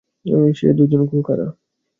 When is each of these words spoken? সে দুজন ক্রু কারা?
সে 0.55 0.67
দুজন 0.77 1.01
ক্রু 1.09 1.19
কারা? 1.27 1.47